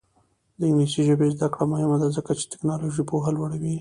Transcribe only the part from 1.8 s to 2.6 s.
ده ځکه چې